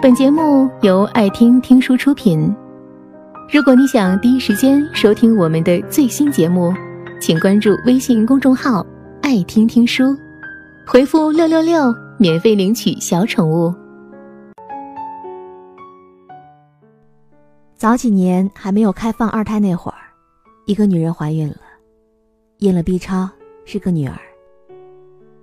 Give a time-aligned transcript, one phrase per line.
[0.00, 2.54] 本节目由爱听听书出品。
[3.52, 6.72] 如果你想第一时间收听我们的最新节目，
[7.20, 8.86] 请关注微信公众号
[9.20, 10.16] “爱听听书”，
[10.86, 13.74] 回复“六六六”免费领取小宠物。
[17.74, 19.98] 早几年还没有开放二胎那会儿，
[20.66, 21.56] 一个女人怀孕了，
[22.58, 23.28] 验了 B 超，
[23.64, 24.16] 是个女儿。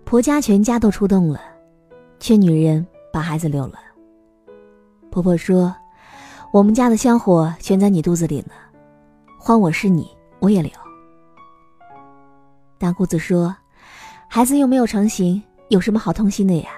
[0.05, 1.41] 婆家全家都出动了，
[2.21, 3.79] 劝女人把孩子留了。
[5.15, 5.73] 婆婆说
[6.51, 8.51] ：“我们家的香火全在你肚子里呢，
[9.39, 10.69] 换我是你，我也留。”
[12.77, 13.55] 大姑子说
[14.27, 16.69] ：“孩子又没有成型，有什么好痛心的呀？”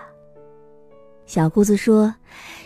[1.25, 2.13] 小姑子说：“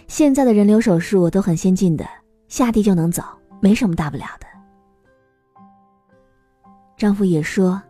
[0.09, 2.05] 现在的人流手术都很先进的，
[2.49, 3.23] 下地就能走，
[3.61, 4.47] 没什么大不了的。”
[6.99, 7.81] 丈夫也说：“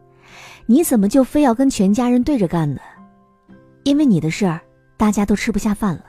[0.68, 2.80] 你怎么就非要跟全家人对着干呢？
[3.86, 4.62] 因为你的事儿，
[4.98, 6.06] 大家都吃不下饭了。”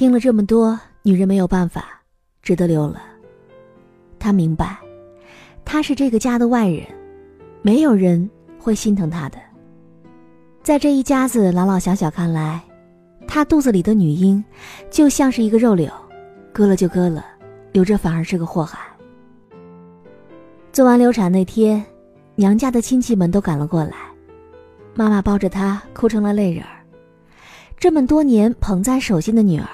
[0.00, 2.00] 听了这么多，女人没有办法，
[2.40, 3.02] 只得留了。
[4.18, 4.78] 她明白，
[5.62, 6.86] 她是这个家的外人，
[7.60, 9.36] 没有人会心疼她的。
[10.62, 12.62] 在这一家子老老小小看来，
[13.28, 14.42] 她肚子里的女婴
[14.90, 15.92] 就像是一个肉瘤，
[16.50, 17.22] 割了就割了，
[17.70, 18.78] 留着反而是个祸害。
[20.72, 21.84] 做完流产那天，
[22.36, 23.96] 娘家的亲戚们都赶了过来，
[24.94, 26.80] 妈妈抱着她哭成了泪人儿。
[27.76, 29.68] 这么多年捧在手心的女儿。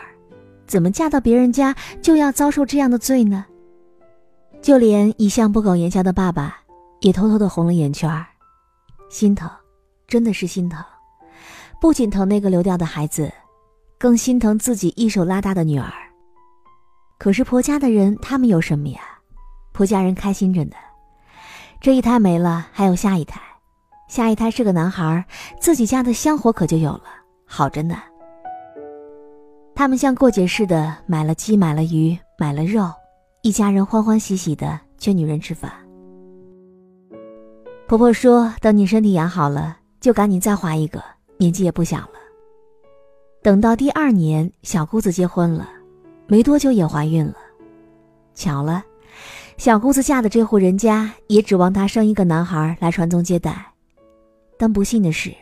[0.67, 3.45] 怎么嫁到别人家就要遭受这样的罪呢？
[4.62, 6.59] 就连一向不苟言笑的爸爸，
[7.00, 8.27] 也偷偷的红了眼圈儿，
[9.09, 9.48] 心疼，
[10.09, 10.84] 真的是心疼，
[11.81, 13.33] 不仅疼那个流掉的孩子，
[13.98, 15.92] 更心疼自己一手拉大的女儿。
[17.19, 19.00] 可是婆家的人，他们有什么呀？
[19.72, 20.77] 婆家人开心着呢，
[21.81, 23.41] 这一胎没了，还有下一胎，
[24.09, 25.25] 下一胎是个男孩，
[25.61, 27.05] 自己家的香火可就有了，
[27.47, 27.97] 好着呢。
[29.77, 32.91] 他们像过节似的买了鸡，买了鱼，买了肉，
[33.43, 35.71] 一家人欢欢喜喜的劝女人吃饭。
[37.87, 41.05] 婆婆说：“等你身体养好了，就赶紧再怀一个，
[41.37, 42.12] 年纪也不小了。”
[43.45, 45.69] 等到第二年，小姑子结婚了，
[46.27, 47.34] 没多久也怀孕了。
[48.34, 48.83] 巧了，
[49.59, 53.73] 小姑子嫁的这户人家也指望她生一个男孩来传宗接代，
[54.59, 55.34] 但不幸的是，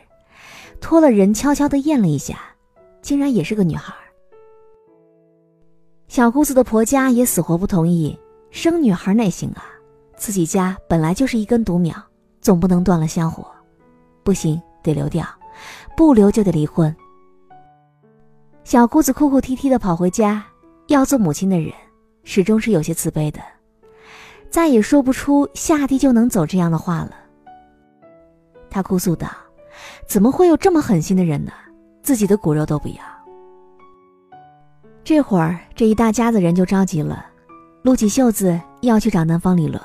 [0.81, 2.37] 托了人悄悄的验了一下，
[3.01, 3.95] 竟然也是个女孩。
[6.07, 8.17] 小姑子的婆家也死活不同意，
[8.51, 9.65] 生女孩哪行啊？
[10.15, 11.93] 自己家本来就是一根独苗，
[12.39, 13.45] 总不能断了香火。
[14.23, 15.25] 不行，得留掉，
[15.97, 16.95] 不留就得离婚。
[18.63, 20.45] 小姑子哭哭啼啼的跑回家，
[20.87, 21.73] 要做母亲的人
[22.23, 23.39] 始终是有些慈悲的，
[24.49, 27.11] 再也说不出下地就能走这样的话了。
[28.69, 29.27] 她哭诉道
[30.07, 31.51] ：“怎么会有这么狠心的人呢？
[32.01, 32.95] 自己的骨肉都不要。”
[35.05, 37.27] 这会儿，这一大家子人就着急了，
[37.83, 39.79] 撸起袖子要去找男方理论。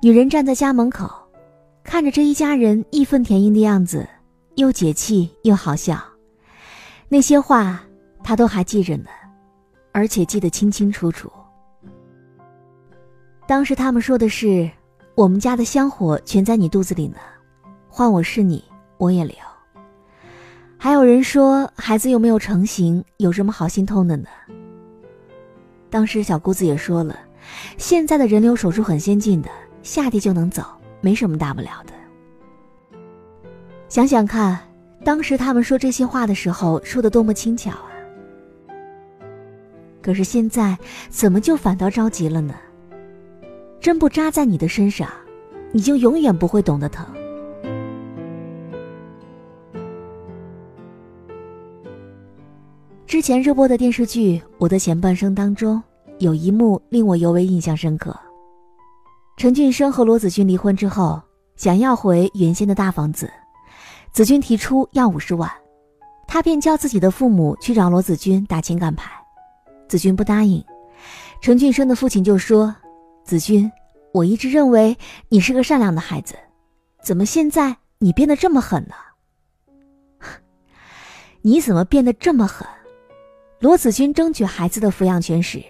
[0.00, 1.10] 女人站在家门口，
[1.82, 4.08] 看着这一家人义愤填膺的样子，
[4.54, 6.00] 又解气又好笑。
[7.08, 7.82] 那些话
[8.22, 9.08] 她都还记着呢，
[9.90, 11.28] 而且记得清清楚楚。
[13.48, 14.70] 当时他们说的是
[15.16, 17.16] ：“我们家的香火全在你肚子里呢，
[17.88, 18.64] 换我是你，
[18.96, 19.34] 我也留。”
[20.78, 24.28] 还有人说孩子又没有成型，有什么好心痛的呢？
[25.88, 27.18] 当时小姑子也说了，
[27.78, 29.48] 现在的人流手术很先进的，
[29.82, 30.62] 下地就能走，
[31.00, 31.92] 没什么大不了的。
[33.88, 34.60] 想想看，
[35.04, 37.90] 当时他们说这些话的时候，说的多么轻巧啊！
[40.02, 40.76] 可是现在
[41.08, 42.54] 怎么就反倒着急了呢？
[43.80, 45.08] 针不扎在你的身上，
[45.72, 47.06] 你就永远不会懂得疼。
[53.06, 55.80] 之前热播的电视剧《我的前半生》当中，
[56.18, 58.18] 有一幕令我尤为印象深刻。
[59.36, 61.22] 陈俊生和罗子君离婚之后，
[61.54, 63.30] 想要回原先的大房子，
[64.10, 65.48] 子君提出要五十万，
[66.26, 69.08] 他便叫自己的父母去找罗子君打情感牌，
[69.86, 70.62] 子君不答应。
[71.40, 72.74] 陈俊生的父亲就说
[73.22, 73.70] ：“子君，
[74.12, 74.96] 我一直认为
[75.28, 76.34] 你是个善良的孩子，
[77.04, 78.96] 怎么现在你变得这么狠呢？
[81.42, 82.66] 你怎么变得这么狠？”
[83.58, 85.62] 罗子君争取孩子的抚养权时，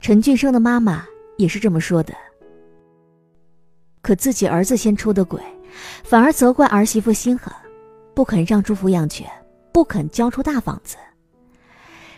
[0.00, 1.04] 陈俊生的妈妈
[1.36, 2.14] 也是这么说的。
[4.00, 5.38] 可自己儿子先出的轨，
[6.02, 7.52] 反而责怪儿媳妇心狠，
[8.14, 9.28] 不肯让出抚养权，
[9.70, 10.96] 不肯交出大房子。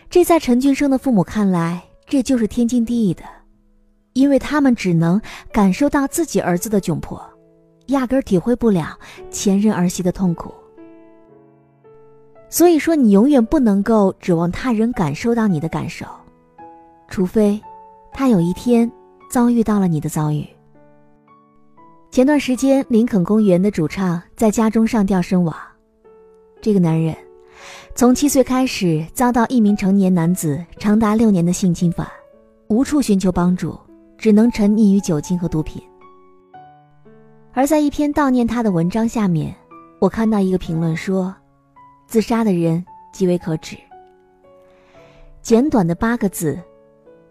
[0.08, 3.24] 这在陈俊生的父母看来，这就是天经地义的，
[4.12, 7.20] 因为他们只能感受到自己儿子的窘迫，
[7.86, 8.96] 压根体会不了
[9.32, 10.54] 前任儿媳的痛苦。
[12.50, 16.06] 所以说，你永远不能够指望他人感受到你的感受，
[17.06, 17.60] 除非
[18.10, 18.90] 他有一天
[19.30, 20.46] 遭遇到了你的遭遇。
[22.10, 25.54] 前段时间，林肯公园的主唱在家中上吊身亡。
[26.62, 27.14] 这个男人
[27.94, 32.08] 从七岁开始遭到一名成年男子长达六年的性侵犯，
[32.68, 33.78] 无处寻求帮助，
[34.16, 35.82] 只能沉溺于酒精和毒品。
[37.52, 39.54] 而在一篇悼念他的文章下面，
[40.00, 41.34] 我看到一个评论说。
[42.08, 42.82] 自杀的人
[43.12, 43.76] 极为可耻。
[45.42, 46.58] 简短的八个字，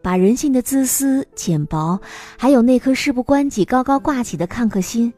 [0.03, 1.99] 把人性的自私、浅薄，
[2.37, 5.11] 还有那颗事不关己、高高挂起的看客心，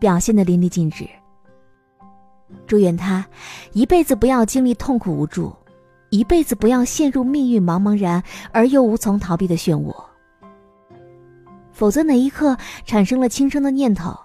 [0.00, 1.08] 表现得淋漓尽致。
[2.66, 3.24] 祝愿他
[3.72, 5.54] 一辈子不要经历痛苦无助，
[6.10, 8.20] 一辈子不要陷入命运茫茫然
[8.50, 9.94] 而又无从逃避的漩涡。
[11.72, 14.16] 否则，哪一刻产生了轻生的念头，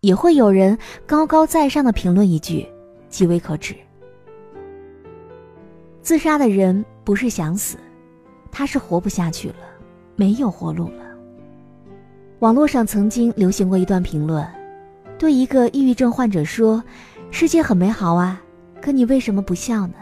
[0.00, 2.66] 也会有人高高在上的评论一句
[3.10, 3.76] ：“极为可耻。”
[6.02, 7.78] 自杀的人不是想死，
[8.50, 9.56] 他是活不下去了，
[10.16, 11.04] 没有活路了。
[12.40, 14.44] 网络上曾经流行过一段评论，
[15.16, 16.82] 对一个抑郁症患者说
[17.30, 18.42] ：“世界很美好啊，
[18.80, 19.94] 可你为什么不笑呢？”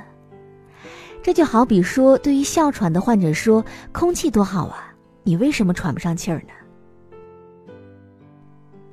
[1.23, 3.63] 这就好比说，对于哮喘的患者说
[3.93, 6.53] ：“空气多好啊，你为什么喘不上气儿呢？”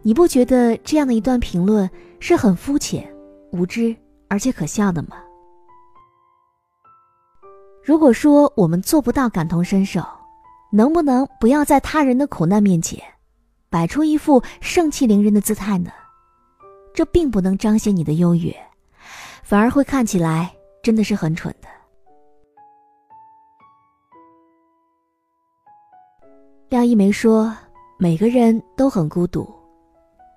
[0.01, 1.89] 你不觉得这样的一段评论
[2.19, 3.09] 是很肤浅、
[3.51, 3.95] 无知
[4.27, 5.15] 而且可笑的吗？
[7.88, 10.06] 如果说我们做不到感同身受，
[10.74, 13.01] 能不能不要在他人的苦难面前，
[13.69, 15.89] 摆出一副盛气凌人的姿态呢？
[16.94, 18.54] 这并不能彰显你的优越，
[19.42, 20.54] 反而会看起来
[20.84, 21.69] 真的是很蠢的。
[26.68, 27.56] 廖一梅说
[27.98, 29.50] ：“每个人都很孤独，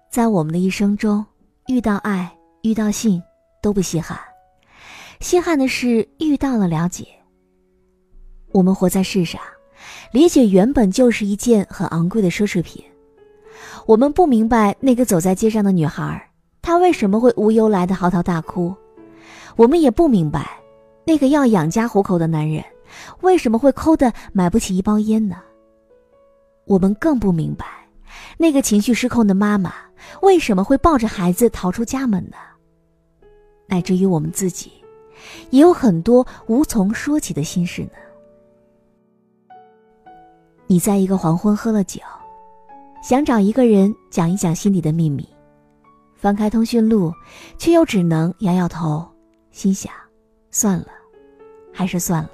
[0.09, 1.27] 在我们的一生中，
[1.67, 2.33] 遇到爱、
[2.63, 3.21] 遇到性
[3.61, 4.17] 都不稀罕，
[5.19, 7.09] 稀罕的是遇到了了解。”
[8.53, 9.41] 我们活在世上，
[10.13, 12.85] 理解原本就是一件很昂贵的奢侈品。
[13.87, 16.31] 我们不明白那个走在街上的女孩，
[16.63, 18.75] 她为什么会无由来的嚎啕大哭；
[19.57, 20.59] 我们也不明白，
[21.05, 22.65] 那个要养家糊口的男人，
[23.21, 25.37] 为什么会抠的买不起一包烟呢？
[26.67, 27.67] 我们更不明白，
[28.37, 29.73] 那个情绪失控的妈妈，
[30.23, 32.37] 为什么会抱着孩子逃出家门呢？
[33.67, 34.73] 乃至于我们自己，
[35.51, 37.91] 也有很多无从说起的心事呢。
[40.71, 42.01] 你在一个黄昏喝了酒，
[43.03, 45.29] 想找一个人讲一讲心里的秘密，
[46.15, 47.13] 翻开通讯录，
[47.59, 49.05] 却又只能摇摇头，
[49.51, 49.93] 心想：
[50.53, 50.87] 算了，
[51.75, 52.31] 还是算了。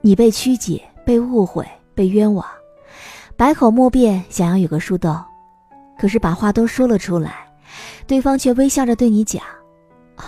[0.00, 2.46] 你被曲解、被误会、被冤枉，
[3.36, 5.20] 百口莫辩，想要有个树洞，
[5.98, 7.52] 可是把话都说了出来，
[8.06, 9.42] 对方却微笑着对你讲
[10.18, 10.22] ：“哦，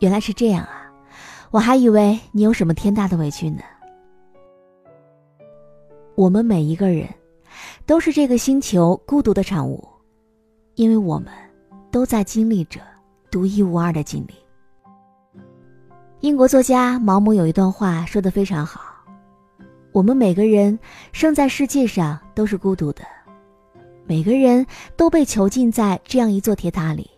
[0.00, 0.92] 原来是这样啊，
[1.50, 3.62] 我还以为你有什么天大的委屈呢。”
[6.16, 7.08] 我们每一个人，
[7.86, 9.84] 都是这个星球孤独的产物，
[10.76, 11.28] 因为我们
[11.90, 12.80] 都在经历着
[13.32, 14.34] 独一无二的经历。
[16.20, 18.80] 英国作家毛姆有一段话说的非常好：
[19.90, 20.78] 我们每个人
[21.12, 23.02] 生在世界上都是孤独的，
[24.06, 24.64] 每个人
[24.96, 27.10] 都被囚禁在这样一座铁塔里，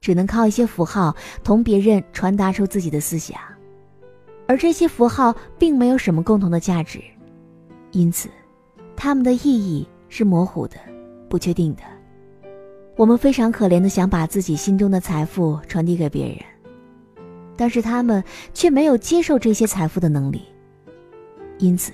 [0.00, 1.14] 只能靠一些符号
[1.44, 3.38] 同别人传达出自己的思想，
[4.46, 6.98] 而这些符号并没有什么共同的价值。
[7.92, 8.28] 因此，
[9.00, 10.74] 他们的意义是模糊的、
[11.28, 11.82] 不确定的。
[12.96, 16.38] 我们非常可怜的想把自己心中的财富传递给别人，
[17.56, 20.42] 但是他们却没有接受这些财富的能力。
[21.58, 21.92] 因此，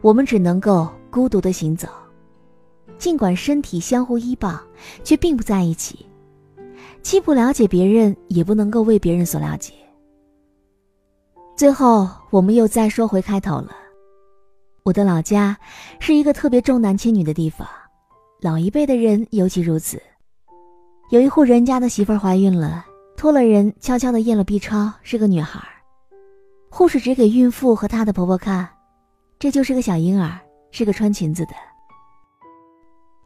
[0.00, 1.86] 我们只能够孤独的行走，
[2.98, 4.60] 尽管身体相互依傍，
[5.04, 6.04] 却并不在一起，
[7.02, 9.72] 既不了解别人，也不能够为别人所了解。
[11.56, 13.85] 最后，我们又再说回开头了。
[14.86, 15.58] 我的老家
[15.98, 17.66] 是一个特别重男轻女的地方，
[18.40, 20.00] 老一辈的人尤其如此。
[21.10, 25.60] 有一户人家的媳妇儿怀孕了，托了人悄悄的验了 B 超，是个女孩。
[26.70, 28.68] 护士指给孕妇和她的婆婆看，
[29.40, 30.38] 这就是个小婴儿，
[30.70, 31.52] 是个穿裙子的。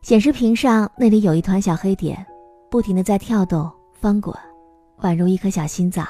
[0.00, 2.26] 显示屏上那里有一团小黑点，
[2.70, 4.34] 不停的在跳动翻滚，
[5.02, 6.08] 宛如一颗小心脏。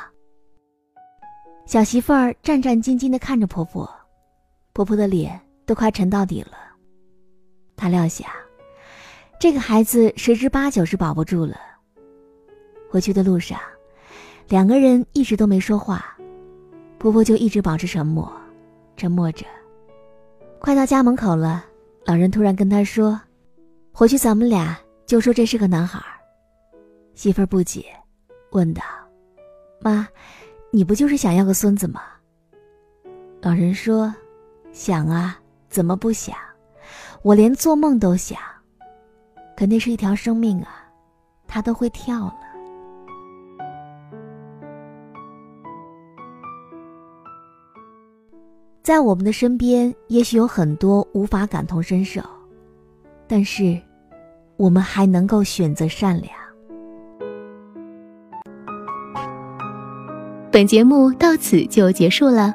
[1.67, 3.91] 小媳妇儿战战兢兢的看着婆婆。
[4.73, 6.53] 婆婆的脸都快沉到底了。
[7.77, 8.29] 她料想，
[9.39, 11.57] 这个孩子十之八九是保不住了。
[12.91, 13.59] 回去的路上，
[14.49, 16.17] 两个人一直都没说话，
[16.99, 18.31] 婆婆就一直保持沉默，
[18.97, 19.47] 沉默着。
[20.59, 21.65] 快到家门口了，
[22.05, 23.21] 老人突然跟她说
[23.93, 26.03] ：“回去咱们俩就说这是个男孩。”
[27.15, 27.87] 媳妇儿不解，
[28.51, 28.83] 问道
[29.81, 30.07] ：“妈，
[30.71, 32.03] 你不就是想要个孙子吗？”
[33.41, 34.15] 老人说
[34.73, 36.37] ：“想啊，怎么不想？
[37.23, 38.39] 我连做梦都想。
[39.57, 40.89] 可那是一条生命啊，
[41.47, 42.37] 它都会跳了。”
[48.83, 52.23] 在我们的身边，也许有很多无法感同身受，
[53.29, 53.79] 但是，
[54.57, 56.33] 我们还能够选择善良。
[60.51, 62.55] 本节目到此就结束了，